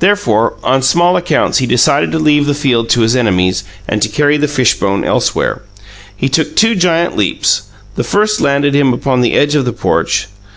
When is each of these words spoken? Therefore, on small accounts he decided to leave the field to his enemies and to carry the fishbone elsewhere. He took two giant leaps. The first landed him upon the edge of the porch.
Therefore, 0.00 0.54
on 0.64 0.82
small 0.82 1.16
accounts 1.16 1.58
he 1.58 1.66
decided 1.68 2.10
to 2.10 2.18
leave 2.18 2.46
the 2.46 2.52
field 2.52 2.88
to 2.88 3.02
his 3.02 3.14
enemies 3.14 3.62
and 3.86 4.02
to 4.02 4.08
carry 4.08 4.36
the 4.36 4.48
fishbone 4.48 5.04
elsewhere. 5.04 5.62
He 6.16 6.28
took 6.28 6.56
two 6.56 6.74
giant 6.74 7.16
leaps. 7.16 7.62
The 7.94 8.02
first 8.02 8.40
landed 8.40 8.74
him 8.74 8.92
upon 8.92 9.20
the 9.20 9.34
edge 9.34 9.54
of 9.54 9.64
the 9.64 9.72
porch. 9.72 10.26